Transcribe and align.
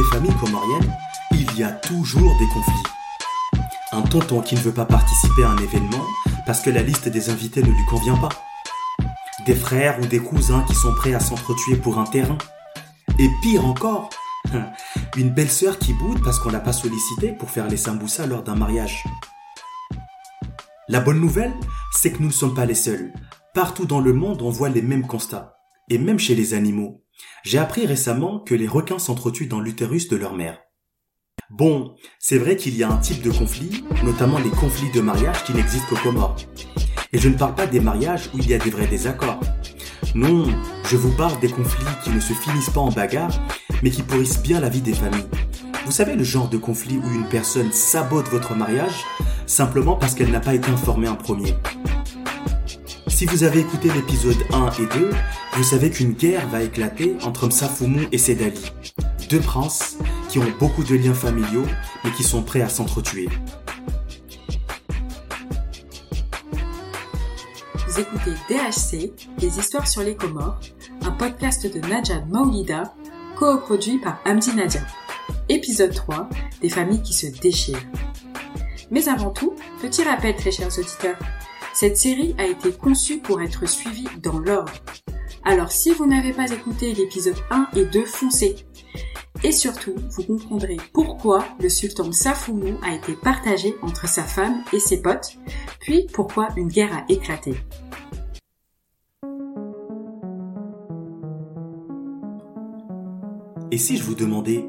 les 0.00 0.06
familles 0.06 0.36
comoriennes, 0.36 0.96
il 1.32 1.58
y 1.58 1.62
a 1.62 1.72
toujours 1.72 2.38
des 2.38 2.48
conflits. 2.48 2.82
Un 3.92 4.00
tonton 4.00 4.40
qui 4.40 4.54
ne 4.54 4.60
veut 4.60 4.72
pas 4.72 4.86
participer 4.86 5.44
à 5.44 5.50
un 5.50 5.58
événement 5.58 6.04
parce 6.46 6.60
que 6.60 6.70
la 6.70 6.80
liste 6.80 7.08
des 7.08 7.28
invités 7.28 7.62
ne 7.62 7.68
lui 7.68 7.84
convient 7.84 8.16
pas. 8.16 8.30
Des 9.44 9.54
frères 9.54 9.98
ou 10.00 10.06
des 10.06 10.20
cousins 10.20 10.64
qui 10.66 10.74
sont 10.74 10.94
prêts 10.94 11.12
à 11.12 11.20
s'entretuer 11.20 11.76
pour 11.76 11.98
un 11.98 12.04
terrain. 12.04 12.38
Et 13.18 13.28
pire 13.42 13.66
encore, 13.66 14.08
une 15.16 15.30
belle-sœur 15.30 15.78
qui 15.78 15.92
boude 15.92 16.22
parce 16.24 16.38
qu'on 16.38 16.50
l'a 16.50 16.60
pas 16.60 16.72
sollicité 16.72 17.32
pour 17.32 17.50
faire 17.50 17.68
les 17.68 17.76
samboussas 17.76 18.26
lors 18.26 18.42
d'un 18.42 18.54
mariage. 18.54 19.04
La 20.88 21.00
bonne 21.00 21.20
nouvelle, 21.20 21.52
c'est 21.92 22.10
que 22.10 22.22
nous 22.22 22.28
ne 22.28 22.32
sommes 22.32 22.54
pas 22.54 22.64
les 22.64 22.74
seuls. 22.74 23.12
Partout 23.52 23.84
dans 23.84 24.00
le 24.00 24.14
monde, 24.14 24.40
on 24.40 24.50
voit 24.50 24.70
les 24.70 24.82
mêmes 24.82 25.06
constats. 25.06 25.59
Et 25.90 25.98
même 25.98 26.20
chez 26.20 26.36
les 26.36 26.54
animaux. 26.54 27.04
J'ai 27.42 27.58
appris 27.58 27.84
récemment 27.84 28.38
que 28.38 28.54
les 28.54 28.68
requins 28.68 29.00
s'entretuent 29.00 29.48
dans 29.48 29.60
l'utérus 29.60 30.08
de 30.08 30.16
leur 30.16 30.34
mère. 30.34 30.60
Bon, 31.50 31.96
c'est 32.20 32.38
vrai 32.38 32.56
qu'il 32.56 32.76
y 32.76 32.84
a 32.84 32.88
un 32.88 32.98
type 32.98 33.22
de 33.22 33.30
conflit, 33.32 33.84
notamment 34.04 34.38
les 34.38 34.50
conflits 34.50 34.92
de 34.92 35.00
mariage 35.00 35.42
qui 35.44 35.52
n'existent 35.52 35.88
qu'aux 35.88 35.96
Comores. 35.96 36.36
Et 37.12 37.18
je 37.18 37.28
ne 37.28 37.36
parle 37.36 37.56
pas 37.56 37.66
des 37.66 37.80
mariages 37.80 38.30
où 38.32 38.38
il 38.38 38.48
y 38.48 38.54
a 38.54 38.58
des 38.58 38.70
vrais 38.70 38.86
désaccords. 38.86 39.40
Non, 40.14 40.46
je 40.84 40.96
vous 40.96 41.10
parle 41.16 41.40
des 41.40 41.50
conflits 41.50 41.84
qui 42.04 42.10
ne 42.10 42.20
se 42.20 42.34
finissent 42.34 42.70
pas 42.70 42.80
en 42.80 42.92
bagarre, 42.92 43.36
mais 43.82 43.90
qui 43.90 44.02
pourrissent 44.02 44.42
bien 44.42 44.60
la 44.60 44.68
vie 44.68 44.82
des 44.82 44.94
familles. 44.94 45.26
Vous 45.86 45.92
savez 45.92 46.14
le 46.14 46.22
genre 46.22 46.48
de 46.48 46.56
conflit 46.56 46.98
où 46.98 47.10
une 47.12 47.28
personne 47.28 47.72
sabote 47.72 48.28
votre 48.28 48.54
mariage 48.54 49.04
simplement 49.46 49.96
parce 49.96 50.14
qu'elle 50.14 50.30
n'a 50.30 50.38
pas 50.38 50.54
été 50.54 50.70
informée 50.70 51.08
en 51.08 51.16
premier. 51.16 51.56
Si 53.08 53.26
vous 53.26 53.42
avez 53.42 53.60
écouté 53.60 53.88
l'épisode 53.92 54.38
1 54.52 54.70
et 54.70 54.86
2, 54.98 55.10
vous 55.54 55.64
savez 55.64 55.90
qu'une 55.90 56.12
guerre 56.12 56.48
va 56.48 56.62
éclater 56.62 57.16
entre 57.22 57.46
Msafoumou 57.46 58.06
et 58.12 58.18
Sedali, 58.18 58.72
deux 59.28 59.40
princes 59.40 59.98
qui 60.28 60.38
ont 60.38 60.46
beaucoup 60.58 60.84
de 60.84 60.94
liens 60.94 61.14
familiaux 61.14 61.66
mais 62.04 62.12
qui 62.12 62.22
sont 62.22 62.42
prêts 62.42 62.62
à 62.62 62.68
s'entretuer. 62.68 63.28
Vous 67.88 68.00
écoutez 68.00 68.32
DHC, 68.48 69.12
des 69.38 69.58
histoires 69.58 69.88
sur 69.88 70.02
les 70.02 70.14
Comores, 70.14 70.60
un 71.02 71.10
podcast 71.10 71.66
de 71.66 71.80
Najad 71.80 72.28
Maoulida, 72.30 72.94
coproduit 73.36 73.98
par 73.98 74.20
Amdi 74.24 74.54
Nadia. 74.54 74.82
Épisode 75.48 75.92
3, 75.92 76.28
des 76.62 76.68
familles 76.68 77.02
qui 77.02 77.12
se 77.12 77.26
déchirent. 77.26 77.84
Mais 78.90 79.08
avant 79.08 79.30
tout, 79.30 79.54
petit 79.82 80.04
rappel 80.04 80.36
très 80.36 80.52
chers 80.52 80.78
auditeurs, 80.78 81.18
cette 81.74 81.96
série 81.96 82.34
a 82.38 82.46
été 82.46 82.72
conçue 82.72 83.18
pour 83.18 83.40
être 83.40 83.68
suivie 83.68 84.08
dans 84.22 84.38
l'ordre. 84.38 84.72
Alors 85.44 85.72
si 85.72 85.90
vous 85.90 86.06
n'avez 86.06 86.32
pas 86.32 86.50
écouté 86.50 86.92
l'épisode 86.94 87.36
1 87.50 87.68
et 87.76 87.84
2, 87.84 88.04
foncez. 88.04 88.56
Et 89.42 89.52
surtout, 89.52 89.94
vous 90.10 90.24
comprendrez 90.24 90.76
pourquoi 90.92 91.44
le 91.60 91.70
sultan 91.70 92.12
Safoumou 92.12 92.78
a 92.82 92.94
été 92.94 93.14
partagé 93.14 93.74
entre 93.82 94.06
sa 94.06 94.22
femme 94.22 94.62
et 94.72 94.80
ses 94.80 95.00
potes, 95.00 95.38
puis 95.80 96.06
pourquoi 96.12 96.48
une 96.56 96.68
guerre 96.68 96.94
a 96.94 97.04
éclaté. 97.08 97.54
Et 103.72 103.78
si 103.78 103.96
je 103.96 104.02
vous 104.02 104.16
demandais 104.16 104.64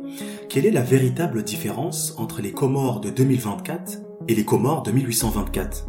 quelle 0.48 0.66
est 0.66 0.72
la 0.72 0.84
véritable 0.84 1.44
différence 1.44 2.14
entre 2.18 2.42
les 2.42 2.52
Comores 2.52 3.02
de 3.02 3.10
2024 3.10 3.98
et 4.28 4.36
les 4.36 4.46
Comores 4.46 4.84
de 4.84 4.92
1824 4.92 5.88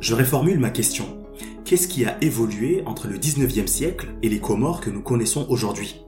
Je 0.00 0.14
réformule 0.14 0.58
ma 0.58 0.70
question. 0.70 1.17
Qu'est-ce 1.68 1.86
qui 1.86 2.06
a 2.06 2.16
évolué 2.24 2.82
entre 2.86 3.08
le 3.08 3.18
19e 3.18 3.66
siècle 3.66 4.14
et 4.22 4.30
les 4.30 4.40
Comores 4.40 4.80
que 4.80 4.88
nous 4.88 5.02
connaissons 5.02 5.46
aujourd'hui? 5.50 6.00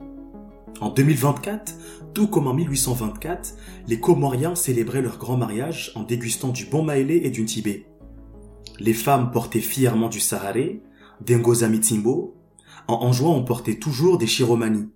En 0.79 0.89
2024, 0.89 1.75
tout 2.15 2.27
comme 2.27 2.47
en 2.47 2.55
1824, 2.55 3.57
les 3.87 3.99
Comoriens 3.99 4.55
célébraient 4.55 5.03
leur 5.03 5.19
grand 5.19 5.37
mariage 5.37 5.91
en 5.93 6.01
dégustant 6.01 6.49
du 6.49 6.65
bon 6.65 6.81
maélé 6.81 7.21
et 7.25 7.29
du 7.29 7.45
tibet. 7.45 7.85
Les 8.79 8.95
femmes 8.95 9.29
portaient 9.29 9.59
fièrement 9.59 10.09
du 10.09 10.19
saharé, 10.19 10.81
des 11.23 11.35
ngozamitimbo, 11.35 12.35
en, 12.87 12.95
en 12.95 13.13
jouant 13.13 13.35
on 13.35 13.45
portait 13.45 13.77
toujours 13.77 14.17
des 14.17 14.25
chiromanies. 14.25 14.89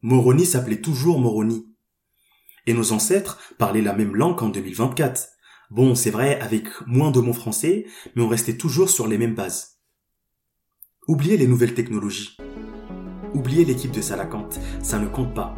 Moroni 0.00 0.46
s'appelait 0.46 0.80
toujours 0.80 1.18
Moroni. 1.18 1.66
Et 2.68 2.72
nos 2.72 2.92
ancêtres 2.92 3.40
parlaient 3.58 3.82
la 3.82 3.94
même 3.94 4.14
langue 4.14 4.36
qu'en 4.36 4.48
2024. 4.48 5.39
Bon, 5.70 5.94
c'est 5.94 6.10
vrai, 6.10 6.40
avec 6.40 6.66
moins 6.86 7.12
de 7.12 7.20
mots 7.20 7.32
français, 7.32 7.86
mais 8.16 8.22
on 8.22 8.28
restait 8.28 8.56
toujours 8.56 8.90
sur 8.90 9.06
les 9.06 9.18
mêmes 9.18 9.36
bases. 9.36 9.78
Oubliez 11.06 11.36
les 11.36 11.46
nouvelles 11.46 11.74
technologies. 11.74 12.36
Oubliez 13.34 13.64
l'équipe 13.64 13.92
de 13.92 14.00
Salacante, 14.00 14.58
ça 14.82 14.98
ne 14.98 15.06
compte 15.06 15.32
pas. 15.32 15.54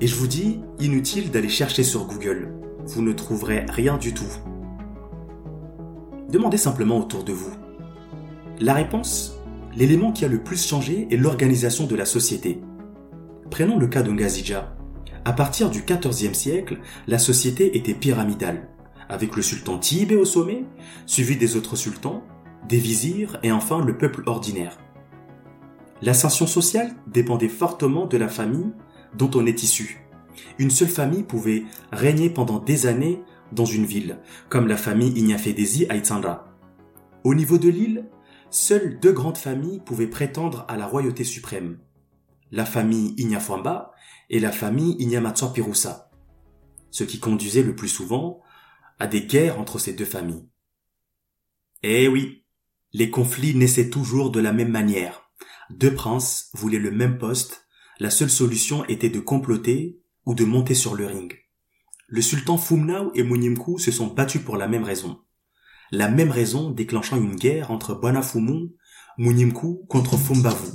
Et 0.00 0.06
je 0.06 0.14
vous 0.14 0.28
dis, 0.28 0.60
inutile 0.78 1.32
d'aller 1.32 1.48
chercher 1.48 1.82
sur 1.82 2.06
Google. 2.06 2.52
Vous 2.84 3.02
ne 3.02 3.12
trouverez 3.12 3.66
rien 3.68 3.98
du 3.98 4.14
tout. 4.14 4.30
Demandez 6.30 6.58
simplement 6.58 6.98
autour 6.98 7.24
de 7.24 7.32
vous. 7.32 7.52
La 8.60 8.74
réponse 8.74 9.32
L'élément 9.74 10.12
qui 10.12 10.24
a 10.24 10.28
le 10.28 10.42
plus 10.42 10.66
changé 10.66 11.08
est 11.10 11.16
l'organisation 11.16 11.86
de 11.86 11.96
la 11.96 12.06
société. 12.06 12.62
Prenons 13.50 13.78
le 13.78 13.88
cas 13.88 14.02
d'Ungazija. 14.02 14.74
À 15.24 15.32
partir 15.32 15.68
du 15.68 15.82
XIVe 15.82 16.32
siècle, 16.32 16.78
la 17.08 17.18
société 17.18 17.76
était 17.76 17.92
pyramidale, 17.92 18.68
avec 19.08 19.36
le 19.36 19.42
sultan 19.42 19.78
Tibé 19.78 20.16
au 20.16 20.24
sommet, 20.24 20.64
suivi 21.06 21.36
des 21.36 21.56
autres 21.56 21.76
sultans, 21.76 22.22
des 22.68 22.78
vizirs 22.78 23.38
et 23.42 23.52
enfin 23.52 23.84
le 23.84 23.96
peuple 23.96 24.22
ordinaire. 24.26 24.78
L'ascension 26.02 26.46
sociale 26.46 26.94
dépendait 27.06 27.48
fortement 27.48 28.06
de 28.06 28.16
la 28.16 28.28
famille 28.28 28.72
dont 29.16 29.30
on 29.34 29.46
est 29.46 29.62
issu. 29.62 30.06
Une 30.58 30.70
seule 30.70 30.88
famille 30.88 31.22
pouvait 31.22 31.64
régner 31.92 32.28
pendant 32.28 32.58
des 32.58 32.86
années 32.86 33.22
dans 33.52 33.64
une 33.64 33.86
ville, 33.86 34.18
comme 34.48 34.66
la 34.66 34.76
famille 34.76 35.12
Ignafedesi 35.16 35.86
à. 35.88 36.44
Au 37.24 37.34
niveau 37.34 37.58
de 37.58 37.68
l'île, 37.68 38.08
seules 38.50 38.98
deux 39.00 39.12
grandes 39.12 39.38
familles 39.38 39.80
pouvaient 39.80 40.06
prétendre 40.06 40.64
à 40.68 40.76
la 40.76 40.86
royauté 40.86 41.24
suprême, 41.24 41.78
la 42.52 42.64
famille 42.64 43.14
Inyafwamba 43.16 43.92
et 44.30 44.40
la 44.40 44.52
famille 44.52 44.96
Inyamatsua-Pirusa, 44.98 46.10
ce 46.90 47.04
qui 47.04 47.18
conduisait 47.18 47.62
le 47.62 47.74
plus 47.74 47.88
souvent 47.88 48.40
à 48.98 49.06
des 49.06 49.22
guerres 49.22 49.58
entre 49.58 49.78
ces 49.78 49.92
deux 49.92 50.04
familles. 50.04 50.48
Eh 51.82 52.08
oui, 52.08 52.44
les 52.92 53.10
conflits 53.10 53.54
naissaient 53.54 53.90
toujours 53.90 54.30
de 54.30 54.40
la 54.40 54.52
même 54.52 54.70
manière. 54.70 55.30
Deux 55.70 55.94
princes 55.94 56.50
voulaient 56.54 56.78
le 56.78 56.90
même 56.90 57.18
poste, 57.18 57.66
la 57.98 58.10
seule 58.10 58.30
solution 58.30 58.84
était 58.86 59.10
de 59.10 59.20
comploter 59.20 60.00
ou 60.24 60.34
de 60.34 60.44
monter 60.44 60.74
sur 60.74 60.94
le 60.94 61.06
ring. 61.06 61.34
Le 62.08 62.22
sultan 62.22 62.56
Fumnao 62.56 63.10
et 63.14 63.22
Munimku 63.22 63.78
se 63.78 63.90
sont 63.90 64.06
battus 64.06 64.42
pour 64.42 64.56
la 64.56 64.68
même 64.68 64.84
raison. 64.84 65.20
La 65.90 66.08
même 66.08 66.30
raison 66.30 66.70
déclenchant 66.70 67.16
une 67.16 67.36
guerre 67.36 67.70
entre 67.70 67.94
Banafumu, 67.94 68.70
Munimku 69.18 69.86
contre 69.88 70.16
Fumbavu. 70.16 70.72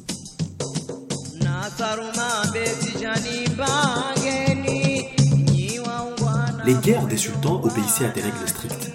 Les 6.72 6.78
guerres 6.78 7.08
des 7.08 7.18
sultans 7.18 7.62
obéissaient 7.66 8.06
à 8.06 8.12
des 8.12 8.22
règles 8.22 8.48
strictes. 8.48 8.94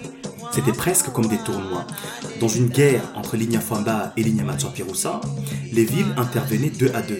C'était 0.51 0.71
presque 0.71 1.11
comme 1.11 1.27
des 1.27 1.37
tournois. 1.37 1.85
Dans 2.39 2.47
une 2.47 2.69
guerre 2.69 3.03
entre 3.13 3.37
Famba 3.59 4.13
et 4.17 4.23
Pirusa, 4.73 5.21
les 5.71 5.85
villes 5.85 6.15
intervenaient 6.17 6.71
deux 6.71 6.89
à 6.95 7.03
deux. 7.03 7.19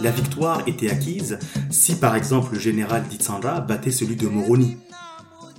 La 0.00 0.12
victoire 0.12 0.66
était 0.66 0.88
acquise 0.88 1.38
si 1.68 1.96
par 1.96 2.16
exemple 2.16 2.54
le 2.54 2.58
général 2.58 3.06
d'Itsandra 3.06 3.60
battait 3.60 3.90
celui 3.90 4.16
de 4.16 4.28
Moroni, 4.28 4.78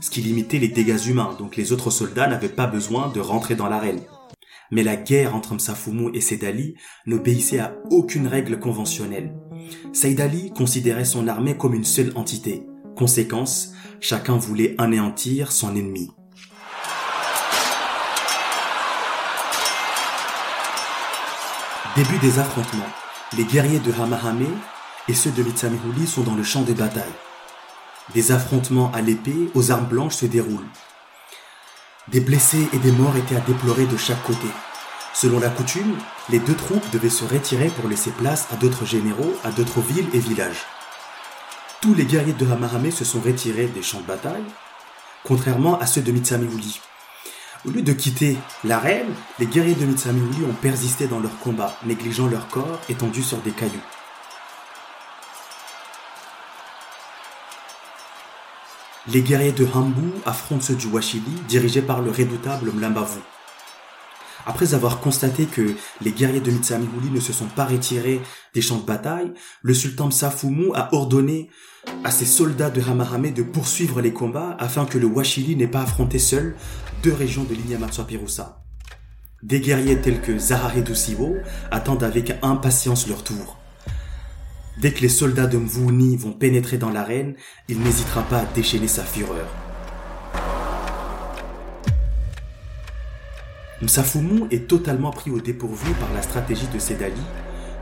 ce 0.02 0.10
qui 0.10 0.22
limitait 0.22 0.58
les 0.58 0.70
dégâts 0.70 1.06
humains, 1.06 1.36
donc 1.38 1.56
les 1.56 1.72
autres 1.72 1.92
soldats 1.92 2.28
n'avaient 2.28 2.50
pas 2.50 2.66
besoin 2.66 3.10
de 3.10 3.20
rentrer 3.20 3.54
dans 3.54 3.70
l'arène. 3.70 4.02
Mais 4.72 4.82
la 4.82 4.96
guerre 4.96 5.36
entre 5.36 5.54
Msafoumou 5.54 6.10
et 6.16 6.22
Sedali 6.22 6.74
n'obéissait 7.06 7.60
à 7.60 7.76
aucune 7.92 8.26
règle 8.26 8.58
conventionnelle. 8.58 9.36
Saïd 9.94 10.20
considérait 10.56 11.06
son 11.06 11.28
armée 11.28 11.56
comme 11.56 11.76
une 11.76 11.84
seule 11.84 12.14
entité. 12.16 12.66
Conséquence, 12.96 13.74
chacun 14.00 14.38
voulait 14.38 14.74
anéantir 14.78 15.52
son 15.52 15.76
ennemi. 15.76 16.12
Début 21.98 22.18
des 22.20 22.40
affrontements. 22.40 22.84
Les 23.38 23.44
guerriers 23.44 23.80
de 23.80 23.92
Hamahame 24.02 24.46
et 25.10 25.14
ceux 25.14 25.32
de 25.32 25.44
Litsamihuli 25.44 26.08
sont 26.08 26.24
dans 26.24 26.36
le 26.36 26.44
champ 26.44 26.62
de 26.62 26.72
bataille. 26.72 27.04
Des 28.14 28.32
affrontements 28.32 28.92
à 28.94 29.02
l'épée 29.02 29.50
aux 29.56 29.72
armes 29.72 29.88
blanches 29.88 30.16
se 30.16 30.26
déroulent. 30.26 30.70
Des 32.08 32.22
blessés 32.22 32.70
et 32.72 32.78
des 32.78 32.92
morts 32.94 33.18
étaient 33.18 33.36
à 33.36 33.42
déplorer 33.42 33.88
de 33.88 33.98
chaque 33.98 34.24
côté. 34.24 34.48
Selon 35.14 35.40
la 35.40 35.50
coutume, 35.50 35.98
les 36.30 36.40
deux 36.40 36.56
troupes 36.56 36.90
devaient 36.92 37.10
se 37.10 37.26
retirer 37.26 37.68
pour 37.68 37.90
laisser 37.90 38.12
place 38.12 38.48
à 38.54 38.56
d'autres 38.56 38.86
généraux, 38.86 39.34
à 39.44 39.52
d'autres 39.52 39.82
villes 39.82 40.08
et 40.14 40.20
villages 40.20 40.66
tous 41.82 41.94
les 41.94 42.06
guerriers 42.06 42.34
de 42.34 42.50
Hamarame 42.50 42.92
se 42.92 43.06
sont 43.06 43.20
retirés 43.20 43.68
des 43.68 43.82
champs 43.82 44.02
de 44.02 44.08
bataille, 44.08 44.44
contrairement 45.24 45.80
à 45.80 45.86
ceux 45.86 46.02
de 46.02 46.12
Mitsamihuli. 46.12 46.80
Au 47.66 47.72
lieu 47.72 47.82
de 47.82 47.94
quitter 47.94 48.38
l'arène, 48.64 49.14
les 49.40 49.48
guerriers 49.48 49.76
de 49.76 49.86
Mitsamihuli 49.86 50.46
ont 50.46 50.54
persisté 50.54 51.08
dans 51.08 51.20
leur 51.20 51.38
combat, 51.40 51.76
négligeant 51.86 52.28
leur 52.28 52.48
corps 52.48 52.80
étendu 52.90 53.24
sur 53.24 53.38
des 53.40 53.52
cailloux. 53.52 53.82
Les 59.08 59.22
guerriers 59.22 59.52
de 59.52 59.68
Hambu 59.72 60.14
affrontent 60.26 60.62
ceux 60.62 60.76
du 60.76 60.88
Washili, 60.88 61.32
dirigés 61.48 61.84
par 61.84 62.02
le 62.02 62.10
redoutable 62.10 62.72
Mlambavu. 62.72 63.20
Après 64.46 64.76
avoir 64.76 65.00
constaté 65.00 65.46
que 65.46 65.74
les 66.02 66.12
guerriers 66.12 66.40
de 66.40 66.52
Mitsamihuli 66.52 67.10
ne 67.10 67.20
se 67.20 67.34
sont 67.34 67.48
pas 67.48 67.66
retirés 67.66 68.22
des 68.54 68.62
champs 68.62 68.78
de 68.78 68.86
bataille, 68.86 69.34
le 69.64 69.74
sultan 69.74 70.08
Msafumu 70.08 70.72
a 70.76 70.94
ordonné 70.94 71.50
à 72.04 72.12
ses 72.12 72.26
soldats 72.26 72.70
de 72.70 72.82
Hamahame 72.82 73.32
de 73.32 73.42
poursuivre 73.42 74.02
les 74.02 74.14
combats 74.14 74.56
afin 74.60 74.86
que 74.86 75.00
le 75.00 75.08
Washili 75.08 75.56
n'ait 75.56 75.68
pas 75.68 75.82
affronté 75.82 76.20
seul 76.20 76.56
deux 77.02 77.14
régions 77.14 77.44
de 77.44 77.56
l'Inyamatsua-Pirusa. 77.56 78.62
Des 79.42 79.60
guerriers 79.60 80.00
tels 80.00 80.22
que 80.22 80.38
Zahare 80.38 80.84
Dusiwo 80.84 81.38
attendent 81.72 82.04
avec 82.04 82.34
impatience 82.42 83.08
leur 83.08 83.24
tour. 83.24 83.58
Dès 84.80 84.92
que 84.92 85.02
les 85.02 85.10
soldats 85.10 85.48
de 85.48 85.58
Mvuni 85.58 86.18
vont 86.18 86.34
pénétrer 86.34 86.78
dans 86.78 86.90
l'arène, 86.90 87.36
il 87.68 87.80
n'hésitera 87.80 88.24
pas 88.24 88.40
à 88.40 88.46
déchaîner 88.46 88.88
sa 88.88 89.04
fureur. 89.04 89.65
Msafumu 93.82 94.48
est 94.52 94.68
totalement 94.68 95.12
pris 95.12 95.32
au 95.32 95.40
dépourvu 95.40 95.92
par 95.94 96.12
la 96.14 96.22
stratégie 96.22 96.68
de 96.74 96.80
Sedali, 96.80 97.22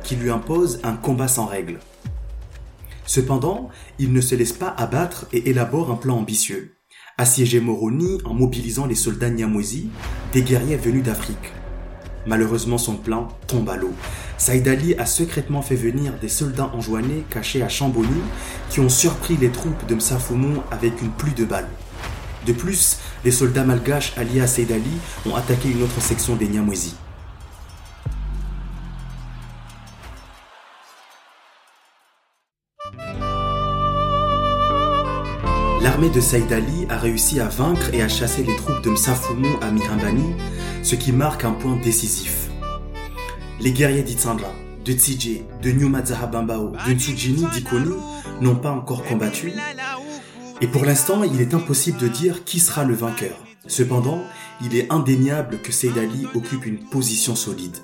qui 0.03 0.15
lui 0.15 0.29
impose 0.29 0.79
un 0.83 0.93
combat 0.93 1.27
sans 1.27 1.45
règles. 1.45 1.79
Cependant, 3.05 3.69
il 3.99 4.13
ne 4.13 4.21
se 4.21 4.35
laisse 4.35 4.53
pas 4.53 4.73
abattre 4.77 5.27
et 5.33 5.49
élabore 5.49 5.91
un 5.91 5.95
plan 5.95 6.17
ambitieux 6.17 6.75
assiéger 7.17 7.59
Moroni 7.59 8.19
en 8.25 8.33
mobilisant 8.33 8.85
les 8.85 8.95
soldats 8.95 9.29
Nyamwezi, 9.29 9.89
des 10.33 10.41
guerriers 10.41 10.77
venus 10.77 11.03
d'Afrique. 11.03 11.53
Malheureusement, 12.25 12.77
son 12.77 12.95
plan 12.95 13.27
tombe 13.47 13.69
à 13.69 13.75
l'eau. 13.75 13.93
Saïd 14.37 14.67
Ali 14.67 14.95
a 14.95 15.05
secrètement 15.05 15.61
fait 15.61 15.75
venir 15.75 16.13
des 16.19 16.29
soldats 16.29 16.71
enjoignés 16.73 17.23
cachés 17.29 17.61
à 17.61 17.69
Chamboni 17.69 18.21
qui 18.69 18.79
ont 18.79 18.89
surpris 18.89 19.37
les 19.37 19.49
troupes 19.49 19.85
de 19.87 19.95
Msafoumou 19.95 20.61
avec 20.71 21.01
une 21.01 21.11
pluie 21.11 21.33
de 21.33 21.45
balles. 21.45 21.69
De 22.45 22.51
plus, 22.53 22.97
les 23.23 23.31
soldats 23.31 23.63
malgaches 23.63 24.13
alliés 24.17 24.41
à 24.41 24.47
Saïd 24.47 24.71
Ali 24.71 24.91
ont 25.25 25.35
attaqué 25.35 25.69
une 25.69 25.81
autre 25.83 26.01
section 26.01 26.35
des 26.35 26.47
Nyamwezi. 26.47 26.95
L'armée 35.81 36.09
de 36.09 36.19
Saïd 36.19 36.51
Ali 36.51 36.85
a 36.89 36.97
réussi 36.97 37.39
à 37.39 37.47
vaincre 37.47 37.93
et 37.93 38.01
à 38.01 38.09
chasser 38.09 38.43
les 38.43 38.55
troupes 38.57 38.81
de 38.83 38.89
Msafumu 38.89 39.49
à 39.61 39.71
Mirambani, 39.71 40.35
ce 40.81 40.95
qui 40.95 41.11
marque 41.11 41.45
un 41.45 41.51
point 41.51 41.77
décisif. 41.83 42.49
Les 43.59 43.71
guerriers 43.71 44.03
d'Itsandra, 44.03 44.51
de 44.83 44.93
Tsije, 44.93 45.43
de 45.61 45.71
Nyuma 45.71 46.03
Zahabambao, 46.03 46.73
de 46.87 46.93
Tsujini 46.93 47.45
d'Ikoni 47.53 47.95
n'ont 48.41 48.55
pas 48.55 48.71
encore 48.71 49.03
combattu. 49.03 49.53
Et 50.63 50.67
pour 50.67 50.85
l'instant, 50.85 51.23
il 51.23 51.41
est 51.41 51.53
impossible 51.53 51.97
de 51.97 52.07
dire 52.07 52.45
qui 52.45 52.61
sera 52.61 52.85
le 52.85 52.93
vainqueur. 52.93 53.37
Cependant, 53.67 54.23
il 54.61 54.77
est 54.77 54.89
indéniable 54.93 55.59
que 55.61 55.73
Saïd 55.73 55.97
Ali 55.97 56.25
occupe 56.35 56.65
une 56.65 56.79
position 56.79 57.35
solide. 57.35 57.75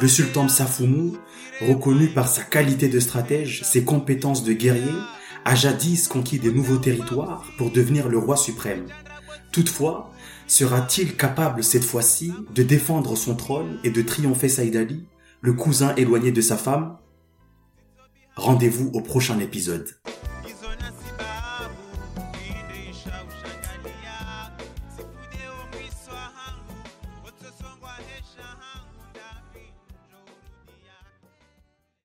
Le 0.00 0.08
sultan 0.08 0.44
Msafumu, 0.44 1.12
reconnu 1.60 2.08
par 2.08 2.26
sa 2.26 2.42
qualité 2.42 2.88
de 2.88 3.00
stratège, 3.00 3.64
ses 3.64 3.84
compétences 3.84 4.44
de 4.44 4.54
guerrier, 4.54 4.94
a 5.44 5.54
jadis 5.54 6.08
conquis 6.08 6.38
de 6.38 6.50
nouveaux 6.50 6.78
territoires 6.78 7.44
pour 7.58 7.70
devenir 7.70 8.08
le 8.08 8.16
roi 8.16 8.38
suprême. 8.38 8.86
Toutefois, 9.52 10.10
sera-t-il 10.46 11.16
capable 11.16 11.62
cette 11.62 11.84
fois-ci 11.84 12.32
de 12.54 12.62
défendre 12.62 13.14
son 13.14 13.34
trône 13.34 13.78
et 13.84 13.90
de 13.90 14.00
triompher 14.00 14.48
Saïd 14.48 14.76
Ali, 14.76 15.06
le 15.42 15.52
cousin 15.52 15.94
éloigné 15.96 16.32
de 16.32 16.40
sa 16.40 16.56
femme? 16.56 16.96
Rendez-vous 18.36 18.90
au 18.94 19.02
prochain 19.02 19.38
épisode. 19.38 19.90